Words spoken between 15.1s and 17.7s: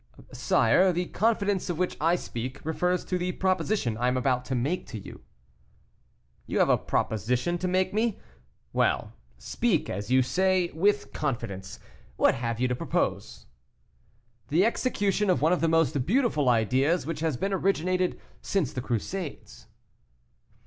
of one of the most beautiful ideas which has been